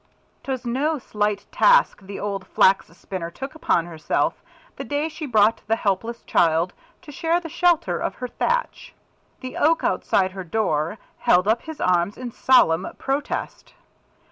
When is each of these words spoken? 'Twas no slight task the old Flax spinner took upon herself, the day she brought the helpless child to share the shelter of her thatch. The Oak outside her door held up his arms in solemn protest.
'Twas 0.41 0.65
no 0.65 0.97
slight 0.97 1.45
task 1.51 2.01
the 2.01 2.19
old 2.19 2.47
Flax 2.47 2.87
spinner 2.97 3.29
took 3.29 3.53
upon 3.53 3.85
herself, 3.85 4.33
the 4.75 4.83
day 4.83 5.07
she 5.07 5.27
brought 5.27 5.61
the 5.67 5.75
helpless 5.75 6.23
child 6.23 6.73
to 7.03 7.11
share 7.11 7.39
the 7.39 7.47
shelter 7.47 7.99
of 7.99 8.15
her 8.15 8.27
thatch. 8.27 8.95
The 9.41 9.57
Oak 9.57 9.83
outside 9.83 10.31
her 10.31 10.43
door 10.43 10.97
held 11.19 11.47
up 11.47 11.61
his 11.61 11.79
arms 11.79 12.17
in 12.17 12.31
solemn 12.31 12.87
protest. 12.97 13.75